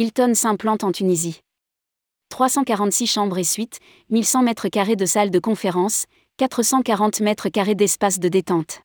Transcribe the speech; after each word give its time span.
Hilton 0.00 0.32
s'implante 0.32 0.82
en 0.82 0.92
Tunisie. 0.92 1.42
346 2.30 3.06
chambres 3.06 3.36
et 3.36 3.44
suites, 3.44 3.80
1100 4.08 4.44
mètres 4.44 4.68
carrés 4.70 4.96
de 4.96 5.04
salles 5.04 5.30
de 5.30 5.38
conférence, 5.38 6.06
440 6.38 7.20
mètres 7.20 7.50
carrés 7.50 7.74
d'espace 7.74 8.18
de 8.18 8.30
détente. 8.30 8.80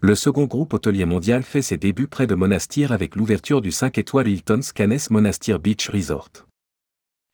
Le 0.00 0.16
second 0.16 0.46
groupe 0.46 0.72
hôtelier 0.72 1.04
mondial 1.04 1.44
fait 1.44 1.62
ses 1.62 1.76
débuts 1.76 2.08
près 2.08 2.26
de 2.26 2.34
Monastir 2.34 2.90
avec 2.90 3.14
l'ouverture 3.14 3.62
du 3.62 3.70
5 3.70 3.96
étoiles 3.96 4.26
Hilton 4.26 4.60
Scanes 4.60 4.98
Monastir 5.08 5.60
Beach 5.60 5.88
Resort. 5.88 6.30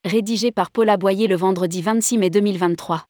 Rédigé 0.05 0.53
par 0.53 0.71
Paula 0.71 0.99
Boyer 0.99 1.27
le 1.27 1.37
vendredi 1.37 1.81
26 1.81 2.19
mai 2.19 2.29
2023. 2.29 3.07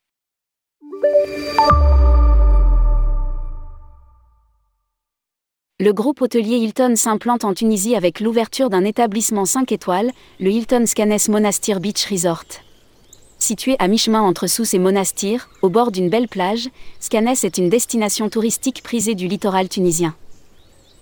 Le 5.82 5.94
groupe 5.94 6.20
hôtelier 6.20 6.58
Hilton 6.58 6.94
s'implante 6.94 7.42
en 7.42 7.54
Tunisie 7.54 7.96
avec 7.96 8.20
l'ouverture 8.20 8.68
d'un 8.68 8.84
établissement 8.84 9.46
5 9.46 9.72
étoiles, 9.72 10.10
le 10.38 10.50
Hilton 10.50 10.84
Scanes 10.84 11.16
Monastir 11.30 11.80
Beach 11.80 12.04
Resort. 12.04 12.44
Situé 13.38 13.76
à 13.78 13.88
mi-chemin 13.88 14.20
entre 14.20 14.46
Sousse 14.46 14.74
et 14.74 14.78
Monastir, 14.78 15.48
au 15.62 15.70
bord 15.70 15.90
d'une 15.90 16.10
belle 16.10 16.28
plage, 16.28 16.68
Scanes 17.00 17.28
est 17.28 17.56
une 17.56 17.70
destination 17.70 18.28
touristique 18.28 18.82
prisée 18.82 19.14
du 19.14 19.26
littoral 19.26 19.70
tunisien. 19.70 20.14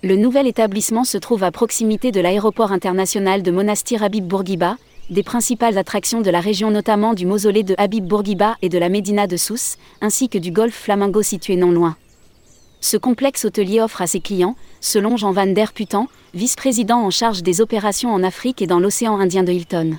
Le 0.01 0.15
nouvel 0.15 0.47
établissement 0.47 1.03
se 1.03 1.17
trouve 1.17 1.43
à 1.43 1.51
proximité 1.51 2.13
de 2.13 2.21
l'aéroport 2.21 2.71
international 2.71 3.43
de 3.43 3.51
Monastir 3.51 4.01
Habib 4.01 4.25
Bourguiba, 4.25 4.77
des 5.09 5.23
principales 5.23 5.77
attractions 5.77 6.21
de 6.21 6.29
la 6.29 6.39
région 6.39 6.71
notamment 6.71 7.13
du 7.13 7.25
mausolée 7.25 7.63
de 7.63 7.75
Habib 7.77 8.05
Bourguiba 8.07 8.55
et 8.61 8.69
de 8.69 8.77
la 8.77 8.87
Médina 8.87 9.27
de 9.27 9.35
Sousse, 9.35 9.75
ainsi 9.99 10.29
que 10.29 10.37
du 10.37 10.53
golfe 10.53 10.83
Flamingo 10.83 11.21
situé 11.21 11.57
non 11.57 11.71
loin. 11.71 11.97
Ce 12.81 12.97
complexe 12.97 13.45
hôtelier 13.45 13.81
offre 13.81 14.01
à 14.01 14.07
ses 14.07 14.21
clients, 14.21 14.55
selon 14.79 15.17
Jean 15.17 15.31
Van 15.31 15.47
Der 15.47 15.73
Putan, 15.73 16.07
vice-président 16.33 17.03
en 17.03 17.09
charge 17.09 17.43
des 17.43 17.61
opérations 17.61 18.13
en 18.13 18.23
Afrique 18.23 18.61
et 18.61 18.67
dans 18.67 18.79
l'océan 18.79 19.19
Indien 19.19 19.43
de 19.43 19.51
Hilton. 19.51 19.97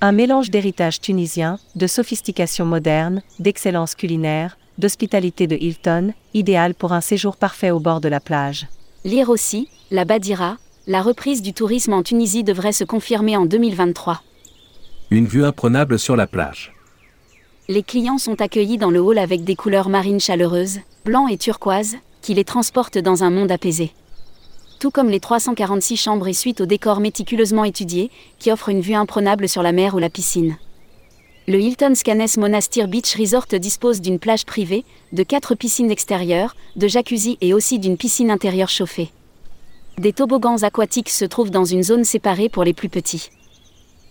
Un 0.00 0.12
mélange 0.12 0.50
d'héritage 0.50 1.00
tunisien, 1.00 1.58
de 1.76 1.86
sophistication 1.86 2.64
moderne, 2.64 3.22
d'excellence 3.38 3.94
culinaire, 3.94 4.56
d'hospitalité 4.78 5.46
de 5.46 5.56
Hilton, 5.56 6.12
idéal 6.34 6.74
pour 6.74 6.92
un 6.92 7.00
séjour 7.00 7.36
parfait 7.36 7.70
au 7.70 7.78
bord 7.78 8.00
de 8.00 8.08
la 8.08 8.20
plage. 8.20 8.66
Lire 9.04 9.28
aussi, 9.28 9.68
la 9.90 10.04
Badira, 10.04 10.56
la 10.86 11.02
reprise 11.02 11.42
du 11.42 11.52
tourisme 11.52 11.92
en 11.92 12.02
Tunisie 12.02 12.42
devrait 12.42 12.72
se 12.72 12.84
confirmer 12.84 13.36
en 13.36 13.44
2023. 13.44 14.22
Une 15.10 15.26
vue 15.26 15.44
imprenable 15.44 15.98
sur 15.98 16.16
la 16.16 16.26
plage. 16.26 16.72
Les 17.72 17.82
clients 17.82 18.18
sont 18.18 18.42
accueillis 18.42 18.76
dans 18.76 18.90
le 18.90 19.00
hall 19.00 19.16
avec 19.16 19.44
des 19.44 19.56
couleurs 19.56 19.88
marines 19.88 20.20
chaleureuses, 20.20 20.80
blanc 21.06 21.26
et 21.26 21.38
turquoise, 21.38 21.96
qui 22.20 22.34
les 22.34 22.44
transportent 22.44 22.98
dans 22.98 23.24
un 23.24 23.30
monde 23.30 23.50
apaisé. 23.50 23.92
Tout 24.78 24.90
comme 24.90 25.08
les 25.08 25.20
346 25.20 25.96
chambres 25.96 26.28
et 26.28 26.34
suites 26.34 26.60
au 26.60 26.66
décor 26.66 27.00
méticuleusement 27.00 27.64
étudié, 27.64 28.10
qui 28.38 28.52
offrent 28.52 28.68
une 28.68 28.82
vue 28.82 28.92
imprenable 28.92 29.48
sur 29.48 29.62
la 29.62 29.72
mer 29.72 29.94
ou 29.94 29.98
la 30.00 30.10
piscine. 30.10 30.58
Le 31.48 31.58
Hilton 31.58 31.94
Scanes 31.94 32.36
Monastir 32.36 32.88
Beach 32.88 33.16
Resort 33.16 33.46
dispose 33.58 34.02
d'une 34.02 34.18
plage 34.18 34.44
privée, 34.44 34.84
de 35.14 35.22
quatre 35.22 35.54
piscines 35.54 35.90
extérieures, 35.90 36.54
de 36.76 36.88
jacuzzi 36.88 37.38
et 37.40 37.54
aussi 37.54 37.78
d'une 37.78 37.96
piscine 37.96 38.30
intérieure 38.30 38.68
chauffée. 38.68 39.08
Des 39.96 40.12
toboggans 40.12 40.62
aquatiques 40.62 41.08
se 41.08 41.24
trouvent 41.24 41.50
dans 41.50 41.64
une 41.64 41.82
zone 41.82 42.04
séparée 42.04 42.50
pour 42.50 42.64
les 42.64 42.74
plus 42.74 42.90
petits. 42.90 43.30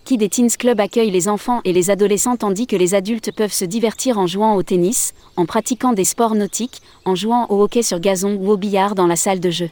Qui 0.04 0.16
des 0.18 0.28
Teens 0.28 0.56
Club 0.58 0.80
accueille 0.80 1.12
les 1.12 1.28
enfants 1.28 1.60
et 1.64 1.72
les 1.72 1.88
adolescents 1.88 2.36
tandis 2.36 2.66
que 2.66 2.74
les 2.74 2.94
adultes 2.94 3.30
peuvent 3.30 3.52
se 3.52 3.64
divertir 3.64 4.18
en 4.18 4.26
jouant 4.26 4.56
au 4.56 4.62
tennis, 4.64 5.14
en 5.36 5.46
pratiquant 5.46 5.92
des 5.92 6.04
sports 6.04 6.34
nautiques, 6.34 6.82
en 7.04 7.14
jouant 7.14 7.46
au 7.50 7.62
hockey 7.62 7.82
sur 7.82 8.00
gazon 8.00 8.36
ou 8.40 8.50
au 8.50 8.56
billard 8.56 8.96
dans 8.96 9.06
la 9.06 9.14
salle 9.14 9.38
de 9.38 9.50
jeu. 9.50 9.70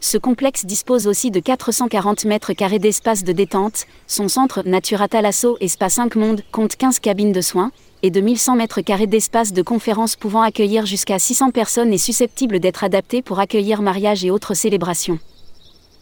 Ce 0.00 0.18
complexe 0.18 0.66
dispose 0.66 1.06
aussi 1.06 1.30
de 1.30 1.38
440 1.38 2.24
mètres 2.24 2.54
carrés 2.54 2.80
d'espace 2.80 3.22
de 3.22 3.32
détente, 3.32 3.86
son 4.08 4.26
centre 4.26 4.62
Natura 4.66 5.06
Talasso 5.06 5.56
et 5.60 5.68
Spa 5.68 5.90
5 5.90 6.16
Monde 6.16 6.42
compte 6.50 6.74
15 6.74 6.98
cabines 6.98 7.32
de 7.32 7.40
soins, 7.40 7.70
et 8.02 8.10
de 8.10 8.20
1100 8.20 8.56
mètres 8.56 8.80
carrés 8.80 9.06
d'espace 9.06 9.52
de 9.52 9.62
conférence 9.62 10.16
pouvant 10.16 10.42
accueillir 10.42 10.86
jusqu'à 10.86 11.20
600 11.20 11.50
personnes 11.52 11.92
et 11.92 11.98
susceptibles 11.98 12.58
d'être 12.58 12.82
adaptés 12.82 13.22
pour 13.22 13.38
accueillir 13.38 13.80
mariage 13.80 14.24
et 14.24 14.30
autres 14.30 14.54
célébrations. 14.54 15.20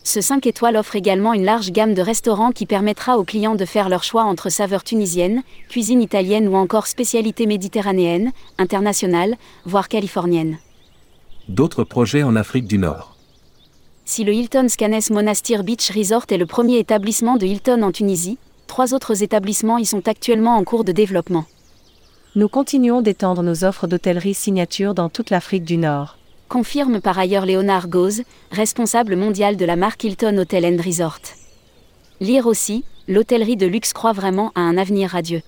Ce 0.07 0.21
5 0.21 0.47
étoiles 0.47 0.77
offre 0.77 0.97
également 0.97 1.33
une 1.33 1.47
large 1.47 1.73
gamme 1.73 1.95
de 1.95 2.03
restaurants 2.03 2.53
qui 2.53 2.67
permettra 2.67 3.17
aux 3.17 3.25
clients 3.25 3.55
de 3.55 3.65
faire 3.65 3.89
leur 3.89 4.05
choix 4.05 4.25
entre 4.25 4.51
saveurs 4.51 4.85
tunisiennes, 4.85 5.43
cuisine 5.71 6.03
italienne 6.03 6.47
ou 6.47 6.57
encore 6.57 6.87
spécialités 6.87 7.47
méditerranéennes, 7.47 8.31
internationales, 8.59 9.37
voire 9.65 9.89
californiennes. 9.89 10.59
D'autres 11.49 11.85
projets 11.85 12.23
en 12.23 12.37
Afrique 12.37 12.67
du 12.67 12.77
Nord. 12.77 13.17
Si 14.05 14.25
le 14.25 14.35
Hilton 14.35 14.69
Scanes 14.69 15.01
Monastir 15.11 15.65
Beach 15.65 15.91
Resort 15.91 16.27
est 16.29 16.37
le 16.37 16.45
premier 16.45 16.79
établissement 16.79 17.37
de 17.37 17.47
Hilton 17.47 17.81
en 17.83 17.91
Tunisie, 17.91 18.37
trois 18.67 18.93
autres 18.93 19.23
établissements 19.23 19.79
y 19.79 19.87
sont 19.87 20.07
actuellement 20.07 20.57
en 20.57 20.65
cours 20.65 20.85
de 20.85 20.93
développement. 20.93 21.47
Nous 22.37 22.49
continuons 22.49 23.01
d'étendre 23.01 23.43
nos 23.43 23.65
offres 23.65 23.87
d'hôtellerie 23.87 24.35
signature 24.35 24.93
dans 24.93 25.09
toute 25.09 25.31
l'Afrique 25.31 25.65
du 25.65 25.79
Nord 25.79 26.19
confirme 26.49 27.01
par 27.01 27.19
ailleurs 27.19 27.47
Léonard 27.47 27.89
Gauze, 27.89 28.23
responsable 28.51 29.17
mondial 29.17 29.57
de 29.57 29.65
la 29.65 29.77
marque 29.77 30.05
Hilton 30.05 30.39
Hotel 30.39 30.65
and 30.67 30.83
Resort. 30.83 31.21
Lire 32.21 32.47
aussi, 32.47 32.85
l'hôtellerie 33.09 33.57
de 33.57 33.67
luxe 33.67 33.93
croit 33.93 34.13
vraiment 34.13 34.53
à 34.55 34.61
un 34.61 34.79
avenir 34.79 35.11
radieux. 35.11 35.43